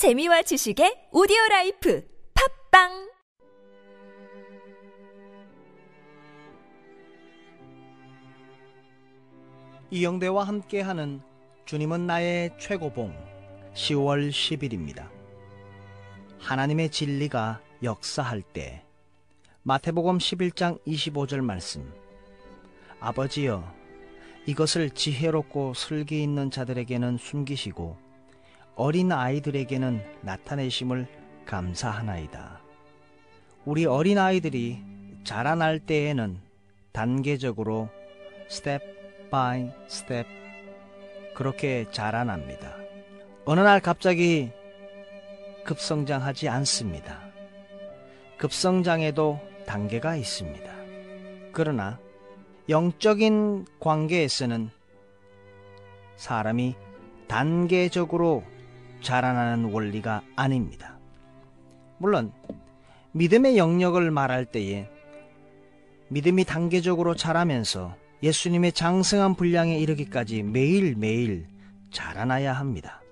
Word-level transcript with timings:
재미와 0.00 0.40
지식의 0.40 1.08
audio 1.12 1.36
life 1.50 2.02
팟빵 2.70 3.10
이영대와 9.90 10.44
함께하는 10.44 11.20
주님은 11.66 12.06
나의 12.06 12.56
최고봉 12.58 13.14
10월 13.74 14.30
10일입니다. 14.30 15.10
하나님의 16.38 16.88
진리가 16.88 17.60
역사할 17.82 18.40
때 18.40 18.82
마태복음 19.64 20.16
11장 20.16 20.82
25절 20.86 21.42
말씀 21.42 21.92
아버지여 23.00 23.70
이것을 24.46 24.88
지혜롭고 24.88 25.74
슬기 25.74 26.22
있는 26.22 26.50
자들에게는 26.50 27.18
숨기시고 27.18 28.09
어린 28.82 29.12
아이들에게는 29.12 30.02
나타내심을 30.22 31.06
감사하나이다. 31.44 32.62
우리 33.66 33.84
어린 33.84 34.16
아이들이 34.16 34.82
자라날 35.22 35.80
때에는 35.80 36.38
단계적으로 36.90 37.90
step 38.48 39.30
by 39.30 39.68
step 39.86 40.26
그렇게 41.34 41.90
자라납니다. 41.90 42.74
어느 43.44 43.60
날 43.60 43.80
갑자기 43.80 44.50
급성장하지 45.66 46.48
않습니다. 46.48 47.20
급성장에도 48.38 49.40
단계가 49.66 50.16
있습니다. 50.16 50.72
그러나 51.52 51.98
영적인 52.70 53.66
관계에서는 53.78 54.70
사람이 56.16 56.76
단계적으로 57.28 58.42
자라나는 59.00 59.72
원리가 59.72 60.22
아닙니다. 60.36 60.98
물론 61.98 62.32
믿음의 63.12 63.56
영역을 63.56 64.10
말할 64.10 64.46
때에 64.46 64.88
믿음이 66.08 66.44
단계적으로 66.44 67.14
자라면서 67.14 67.94
예수님의 68.22 68.72
장성한 68.72 69.34
분량에 69.34 69.78
이르기까지 69.78 70.42
매일매일 70.42 71.46
자라나야 71.90 72.52
합니다. 72.52 73.02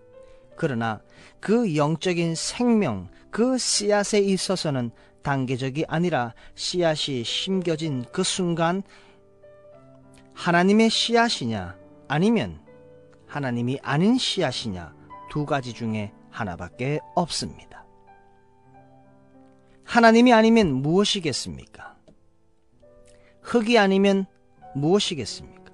그러나 0.56 1.00
그 1.40 1.76
영적인 1.76 2.34
생명, 2.34 3.08
그 3.30 3.56
씨앗에 3.58 4.18
있어서는 4.20 4.90
단계적이 5.22 5.84
아니라 5.88 6.34
씨앗이 6.54 7.24
심겨진 7.24 8.04
그 8.12 8.22
순간 8.22 8.82
하나님의 10.34 10.90
씨앗이냐 10.90 11.76
아니면 12.08 12.60
하나님이 13.26 13.78
아닌 13.82 14.16
씨앗이냐 14.16 14.97
두 15.28 15.46
가지 15.46 15.72
중에 15.72 16.12
하나밖에 16.30 17.00
없습니다. 17.14 17.84
하나님이 19.84 20.32
아니면 20.32 20.74
무엇이겠습니까? 20.74 21.96
흙이 23.42 23.78
아니면 23.78 24.26
무엇이겠습니까? 24.74 25.72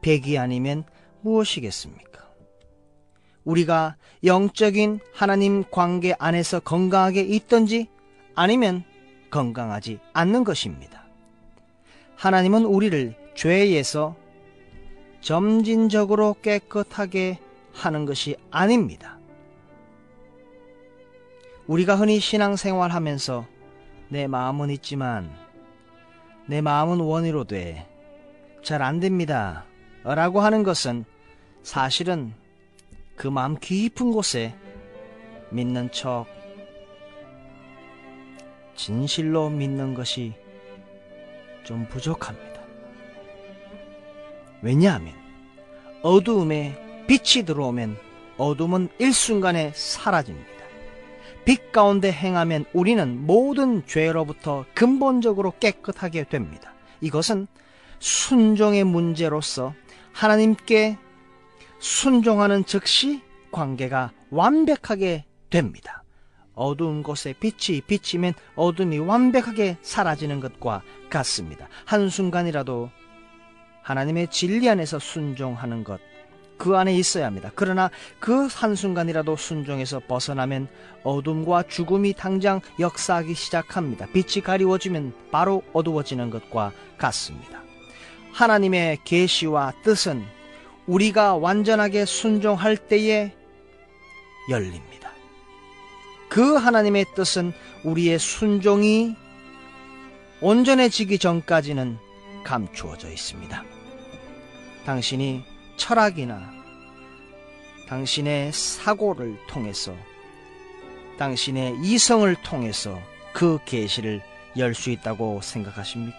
백이 0.00 0.38
아니면 0.38 0.84
무엇이겠습니까? 1.22 2.28
우리가 3.44 3.96
영적인 4.24 5.00
하나님 5.12 5.64
관계 5.70 6.14
안에서 6.18 6.60
건강하게 6.60 7.22
있든지 7.22 7.88
아니면 8.34 8.84
건강하지 9.30 9.98
않는 10.12 10.44
것입니다. 10.44 11.04
하나님은 12.16 12.64
우리를 12.64 13.14
죄에서 13.34 14.16
점진적으로 15.20 16.36
깨끗하게 16.42 17.38
하는 17.78 18.04
것이 18.04 18.36
아닙니다. 18.50 19.18
우리가 21.66 21.96
흔히 21.96 22.18
신앙생활 22.18 22.90
하면서 22.90 23.46
내 24.08 24.26
마음은 24.26 24.70
있지만 24.70 25.30
내 26.46 26.60
마음은 26.60 27.00
원의로 27.00 27.44
돼. 27.44 27.86
잘 28.62 28.82
안 28.82 29.00
됩니다. 29.00 29.64
라고 30.02 30.40
하는 30.40 30.62
것은 30.62 31.04
사실은 31.62 32.32
그 33.16 33.28
마음 33.28 33.56
깊은 33.58 34.12
곳에 34.12 34.54
믿는 35.50 35.90
척 35.92 36.26
진실로 38.74 39.50
믿는 39.50 39.94
것이 39.94 40.34
좀 41.64 41.86
부족합니다. 41.88 42.60
왜냐하면 44.62 45.14
어두움에 46.02 46.87
빛이 47.08 47.44
들어오면 47.44 47.96
어둠은 48.36 48.90
일순간에 48.98 49.72
사라집니다. 49.74 50.48
빛 51.44 51.72
가운데 51.72 52.12
행하면 52.12 52.66
우리는 52.74 53.26
모든 53.26 53.84
죄로부터 53.86 54.66
근본적으로 54.74 55.54
깨끗하게 55.58 56.24
됩니다. 56.24 56.74
이것은 57.00 57.46
순종의 57.98 58.84
문제로서 58.84 59.74
하나님께 60.12 60.98
순종하는 61.78 62.66
즉시 62.66 63.22
관계가 63.52 64.12
완벽하게 64.30 65.24
됩니다. 65.48 66.04
어두운 66.54 67.02
곳에 67.02 67.32
빛이 67.32 67.80
비치면 67.80 68.34
어둠이 68.54 68.98
완벽하게 68.98 69.78
사라지는 69.80 70.40
것과 70.40 70.82
같습니다. 71.08 71.68
한순간이라도 71.86 72.90
하나님의 73.82 74.28
진리 74.28 74.68
안에서 74.68 74.98
순종하는 74.98 75.84
것, 75.84 75.98
그 76.58 76.76
안에 76.76 76.94
있어야 76.94 77.26
합니다. 77.26 77.50
그러나 77.54 77.90
그 78.18 78.46
한순간이라도 78.46 79.36
순종해서 79.36 80.00
벗어나면 80.06 80.68
어둠과 81.04 81.64
죽음이 81.68 82.12
당장 82.12 82.60
역사하기 82.78 83.34
시작합니다. 83.34 84.06
빛이 84.12 84.42
가리워지면 84.42 85.14
바로 85.30 85.62
어두워지는 85.72 86.30
것과 86.30 86.72
같습니다. 86.98 87.62
하나님의 88.32 88.98
계시와 89.04 89.72
뜻은 89.82 90.24
우리가 90.86 91.36
완전하게 91.36 92.04
순종할 92.04 92.76
때에 92.76 93.32
열립니다. 94.50 95.12
그 96.28 96.54
하나님의 96.54 97.06
뜻은 97.14 97.52
우리의 97.84 98.18
순종이 98.18 99.14
온전해지기 100.40 101.18
전까지는 101.18 101.98
감추어져 102.44 103.08
있습니다. 103.10 103.64
당신이 104.86 105.57
철학이나 105.78 106.52
당신의 107.88 108.52
사고를 108.52 109.38
통해서 109.46 109.96
당신의 111.18 111.78
이성을 111.80 112.34
통해서 112.42 113.00
그 113.32 113.58
계시를 113.64 114.22
열 114.58 114.74
수 114.74 114.90
있다고 114.90 115.40
생각하십니까? 115.40 116.18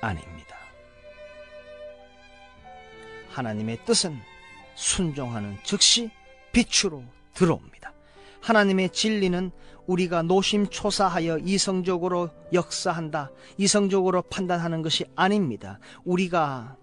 아닙니다. 0.00 0.56
하나님의 3.30 3.78
뜻은 3.84 4.18
순종하는 4.74 5.58
즉시 5.62 6.10
빛으로 6.52 7.04
들어옵니다. 7.34 7.92
하나님의 8.40 8.90
진리는 8.90 9.50
우리가 9.86 10.22
노심초사하여 10.22 11.38
이성적으로 11.38 12.30
역사한다, 12.52 13.30
이성적으로 13.58 14.22
판단하는 14.22 14.82
것이 14.82 15.04
아닙니다. 15.16 15.78
우리가 16.04 16.76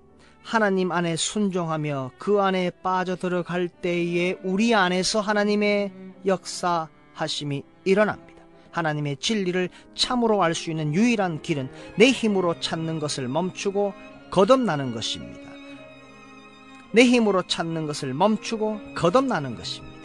하나님 0.43 0.91
안에 0.91 1.15
순종하며 1.15 2.11
그 2.17 2.41
안에 2.41 2.71
빠져들어갈 2.81 3.67
때에 3.67 4.37
우리 4.43 4.73
안에서 4.73 5.21
하나님의 5.21 5.91
역사하심이 6.25 7.63
일어납니다. 7.85 8.29
하나님의 8.71 9.17
진리를 9.17 9.69
참으로 9.95 10.43
알 10.43 10.53
수 10.53 10.69
있는 10.71 10.93
유일한 10.93 11.41
길은 11.41 11.69
내 11.97 12.11
힘으로 12.11 12.59
찾는 12.59 12.99
것을 12.99 13.27
멈추고 13.27 13.93
거듭나는 14.31 14.93
것입니다. 14.93 15.49
내 16.91 17.03
힘으로 17.03 17.43
찾는 17.43 17.85
것을 17.87 18.13
멈추고 18.13 18.79
거듭나는 18.95 19.55
것입니다. 19.55 19.99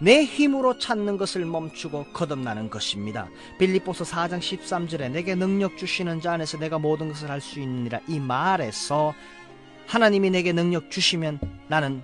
내 0.00 0.24
힘으로 0.24 0.78
찾는 0.78 1.16
것을 1.16 1.44
멈추고 1.44 2.06
거듭나는 2.12 2.70
것입니다. 2.70 3.28
빌립보서 3.58 4.04
4장 4.04 4.38
13절에 4.38 5.10
내게 5.10 5.34
능력 5.34 5.76
주시는 5.76 6.20
자 6.20 6.34
안에서 6.34 6.58
내가 6.58 6.78
모든 6.78 7.08
것을 7.08 7.30
할 7.30 7.40
수 7.40 7.58
있느니라 7.58 7.98
이 8.06 8.20
말에서 8.20 9.14
하나님이 9.88 10.28
내게 10.28 10.52
능력 10.52 10.90
주시면 10.90 11.40
나는 11.66 12.02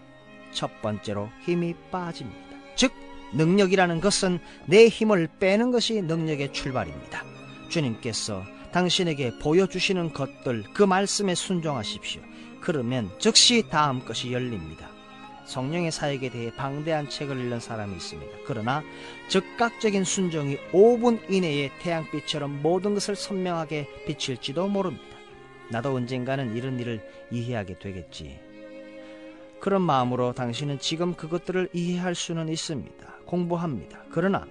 첫 0.52 0.80
번째로 0.80 1.28
힘이 1.44 1.74
빠집니다. 1.90 2.40
즉 2.76 2.92
능력이라는 3.34 4.00
것은 4.00 4.38
내 4.66 4.88
힘을 4.88 5.28
빼는 5.38 5.70
것이 5.70 6.00
능력의 6.00 6.54
출발입니다. 6.54 7.22
주님께서 7.68 8.42
당신에게 8.72 9.38
보여주시는 9.38 10.14
것들 10.14 10.64
그 10.72 10.82
말씀에 10.82 11.34
순종하십시오. 11.34 12.22
그러면 12.62 13.10
즉시 13.18 13.68
다음 13.68 14.02
것이 14.02 14.32
열립니다. 14.32 14.88
성령의 15.44 15.92
사역에 15.92 16.30
대해 16.30 16.50
방대한 16.56 17.10
책을 17.10 17.38
읽는 17.38 17.60
사람이 17.60 17.94
있습니다. 17.96 18.32
그러나 18.46 18.82
즉각적인 19.28 20.04
순종이 20.04 20.56
5분 20.72 21.30
이내에 21.30 21.70
태양빛처럼 21.82 22.62
모든 22.62 22.94
것을 22.94 23.14
선명하게 23.14 23.86
비칠지도 24.06 24.68
모릅니다. 24.68 25.13
나도 25.70 25.94
언젠가는 25.94 26.56
이런 26.56 26.78
일을 26.78 27.00
이해하게 27.30 27.78
되겠지. 27.78 28.38
그런 29.60 29.82
마음으로 29.82 30.32
당신은 30.32 30.78
지금 30.78 31.14
그것들을 31.14 31.70
이해할 31.72 32.14
수는 32.14 32.48
있습니다. 32.48 33.14
공부합니다. 33.24 34.04
그러나 34.10 34.46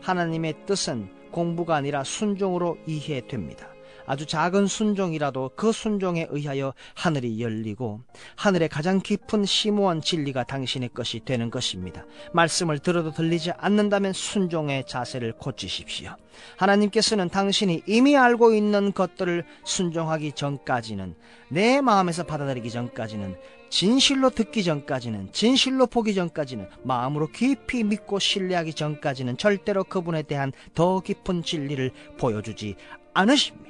하나님의 0.00 0.54
뜻은 0.66 1.08
공부가 1.30 1.76
아니라 1.76 2.04
순종으로 2.04 2.78
이해됩니다. 2.86 3.75
아주 4.06 4.26
작은 4.26 4.66
순종이라도 4.66 5.52
그 5.56 5.72
순종에 5.72 6.26
의하여 6.30 6.72
하늘이 6.94 7.40
열리고 7.40 8.02
하늘의 8.36 8.68
가장 8.68 9.00
깊은 9.00 9.44
심오한 9.44 10.00
진리가 10.00 10.44
당신의 10.44 10.90
것이 10.94 11.20
되는 11.24 11.50
것입니다. 11.50 12.04
말씀을 12.32 12.78
들어도 12.78 13.12
들리지 13.12 13.52
않는다면 13.58 14.12
순종의 14.12 14.84
자세를 14.86 15.32
고치십시오. 15.32 16.16
하나님께서는 16.56 17.28
당신이 17.28 17.82
이미 17.86 18.16
알고 18.16 18.52
있는 18.54 18.92
것들을 18.92 19.44
순종하기 19.64 20.32
전까지는 20.32 21.14
내 21.48 21.80
마음에서 21.80 22.24
받아들이기 22.24 22.70
전까지는 22.70 23.36
진실로 23.68 24.30
듣기 24.30 24.62
전까지는 24.64 25.32
진실로 25.32 25.86
보기 25.86 26.14
전까지는 26.14 26.68
마음으로 26.84 27.28
깊이 27.28 27.84
믿고 27.84 28.18
신뢰하기 28.18 28.74
전까지는 28.74 29.36
절대로 29.36 29.84
그분에 29.84 30.22
대한 30.22 30.52
더 30.74 31.00
깊은 31.00 31.42
진리를 31.42 31.90
보여주지 32.18 32.76
않으십니다. 33.14 33.65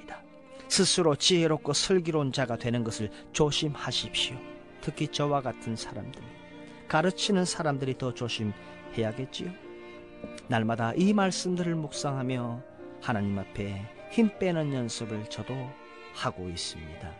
스스로 0.68 1.14
지혜롭고 1.16 1.72
슬기로운 1.72 2.32
자가 2.32 2.56
되는 2.56 2.84
것을 2.84 3.10
조심하십시오. 3.32 4.36
특히 4.80 5.08
저와 5.08 5.42
같은 5.42 5.76
사람들, 5.76 6.22
가르치는 6.88 7.44
사람들이 7.44 7.98
더 7.98 8.14
조심해야겠지요. 8.14 9.50
날마다 10.48 10.92
이 10.94 11.12
말씀들을 11.12 11.74
묵상하며 11.74 12.62
하나님 13.00 13.38
앞에 13.38 13.84
힘 14.10 14.30
빼는 14.38 14.72
연습을 14.72 15.28
저도 15.28 15.54
하고 16.14 16.48
있습니다. 16.48 17.14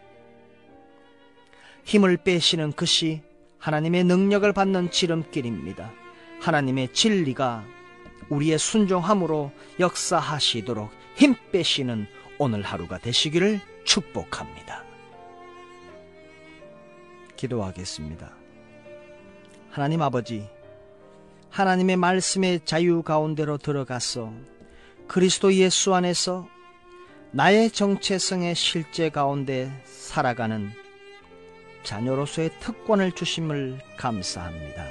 힘을 1.85 2.17
빼시는 2.19 2.73
것이 2.73 3.23
하나님의 3.59 4.05
능력을 4.05 4.53
받는 4.53 4.91
지름길입니다. 4.91 5.93
하나님의 6.41 6.93
진리가 6.93 7.65
우리의 8.29 8.59
순종함으로 8.59 9.53
역사하시도록 9.79 10.91
힘 11.17 11.35
빼시는 11.53 12.07
오늘 12.39 12.63
하루가 12.63 12.99
되시기를 12.99 13.61
축복합니다. 13.85 14.85
기도하겠습니다. 17.37 18.33
하나님 19.71 20.03
아버지, 20.03 20.49
하나님의 21.51 21.97
말씀의 21.97 22.61
자유 22.65 23.03
가운데로 23.03 23.59
들어가서 23.59 24.33
그리스도 25.07 25.55
예수 25.55 25.95
안에서 25.95 26.49
나의 27.31 27.71
정체성의 27.71 28.55
실제 28.55 29.11
가운데 29.11 29.71
살아가는 29.85 30.71
자녀로서의 31.83 32.51
특권을 32.61 33.13
주심을 33.13 33.79
감사합니다. 33.97 34.85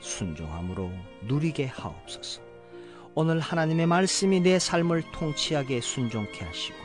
순종함으로 0.00 0.92
누리게 1.22 1.66
하옵소서. 1.66 2.43
오늘 3.16 3.38
하나님의 3.38 3.86
말씀이 3.86 4.40
내 4.40 4.58
삶을 4.58 5.04
통치하게 5.12 5.80
순종케 5.80 6.44
하시고 6.44 6.76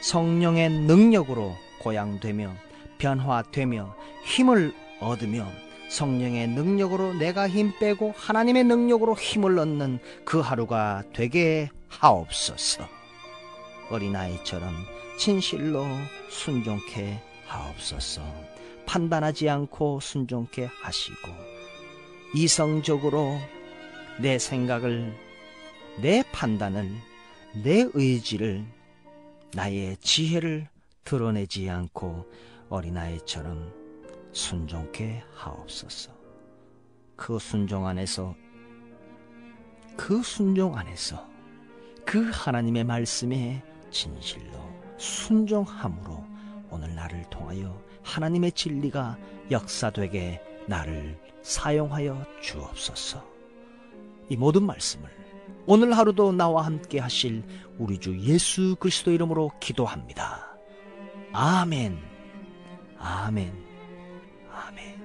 성령의 0.00 0.70
능력으로 0.70 1.54
고양되며 1.80 2.52
변화되며 2.98 3.94
힘을 4.24 4.72
얻으며 5.00 5.46
성령의 5.90 6.48
능력으로 6.48 7.12
내가 7.14 7.48
힘 7.48 7.72
빼고 7.78 8.14
하나님의 8.16 8.64
능력으로 8.64 9.14
힘을 9.14 9.58
얻는 9.58 9.98
그 10.24 10.40
하루가 10.40 11.02
되게 11.12 11.68
하옵소서. 11.88 12.88
어린아이처럼 13.90 14.74
진실로 15.18 15.84
순종케 16.30 17.20
하옵소서. 17.46 18.22
판단하지 18.86 19.50
않고 19.50 20.00
순종케 20.00 20.68
하시고 20.82 21.30
이성적으로 22.34 23.38
내 24.18 24.38
생각을 24.38 25.23
내 26.00 26.24
판단을, 26.32 26.90
내 27.62 27.88
의지를, 27.94 28.64
나의 29.54 29.96
지혜를 29.98 30.68
드러내지 31.04 31.70
않고 31.70 32.26
어린아이처럼 32.68 33.72
순종케 34.32 35.22
하옵소서. 35.34 36.12
그 37.14 37.38
순종 37.38 37.86
안에서, 37.86 38.34
그 39.96 40.22
순종 40.22 40.76
안에서 40.76 41.28
그 42.04 42.28
하나님의 42.32 42.82
말씀에 42.84 43.62
진실로 43.90 44.52
순종함으로 44.98 46.24
오늘 46.70 46.94
나를 46.96 47.24
통하여 47.30 47.80
하나님의 48.02 48.50
진리가 48.52 49.16
역사되게 49.52 50.42
나를 50.66 51.16
사용하여 51.42 52.26
주옵소서. 52.42 53.24
이 54.28 54.36
모든 54.36 54.64
말씀을 54.64 55.23
오늘 55.66 55.96
하루도 55.96 56.32
나와 56.32 56.66
함께 56.66 56.98
하실 56.98 57.42
우리 57.78 57.98
주 57.98 58.18
예수 58.20 58.76
그리스도 58.78 59.10
이름으로 59.10 59.50
기도합니다. 59.60 60.56
아멘. 61.32 61.98
아멘. 62.98 63.52
아멘. 64.52 65.03